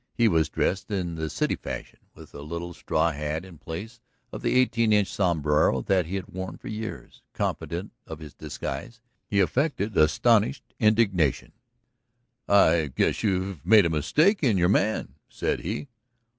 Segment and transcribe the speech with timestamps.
[0.15, 3.99] He was dressed in the city fashion, with a little straw hat in place
[4.31, 7.21] of the eighteen inch sombrero that he had worn for years.
[7.33, 11.51] Confident of this disguise, he affected astonished indignation.
[12.47, 15.87] "I guess you've made a mistake in your man," said he.